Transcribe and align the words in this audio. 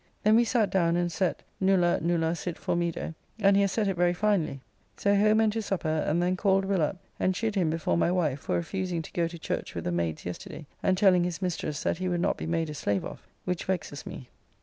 Then 0.23 0.35
we 0.35 0.45
sat 0.45 0.71
down 0.71 0.95
and 0.95 1.11
set 1.11 1.43
"Nulla, 1.59 1.99
nulla 2.01 2.35
sit 2.35 2.55
formido," 2.55 3.13
and 3.37 3.55
he 3.55 3.61
has 3.61 3.71
set 3.71 3.87
it 3.87 3.93
very 3.93 4.15
finely. 4.15 4.59
So 4.97 5.13
home 5.15 5.39
and 5.39 5.53
to 5.53 5.61
supper, 5.61 6.03
and 6.07 6.23
then 6.23 6.35
called 6.35 6.65
Will 6.65 6.81
up, 6.81 6.97
and 7.19 7.35
chid 7.35 7.53
him 7.53 7.69
before 7.69 7.97
my 7.97 8.11
wife 8.11 8.39
for 8.39 8.55
refusing 8.55 9.03
to 9.03 9.11
go 9.13 9.27
to 9.27 9.37
church 9.37 9.75
with 9.75 9.83
the 9.83 9.91
maids 9.91 10.25
yesterday, 10.25 10.65
and 10.81 10.97
telling 10.97 11.23
his 11.23 11.39
mistress 11.39 11.83
that 11.83 11.99
he 11.99 12.09
would 12.09 12.19
not 12.21 12.35
be 12.37 12.47
made 12.47 12.71
a 12.71 12.73
slave 12.73 13.05
of, 13.05 13.27
which 13.45 13.65
vexes 13.65 14.07
me. 14.07 14.29